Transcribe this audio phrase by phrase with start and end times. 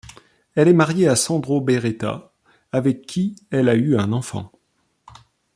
[0.55, 2.33] Elle est mariée à Sandro Beretta
[2.71, 4.51] avec qui elle a eu un enfant.